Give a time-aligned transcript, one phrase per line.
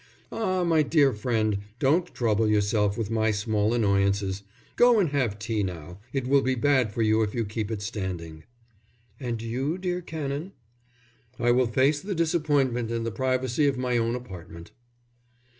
[0.31, 4.41] "Ah, my dear friend, don't trouble yourself with my small annoyances.
[4.75, 7.83] Go and have tea now; it will be bad for you if you keep it
[7.83, 8.43] standing."
[9.19, 10.53] "And you, dear Canon?"
[11.37, 14.71] "I will face the disappointment in the privacy of my own apartment."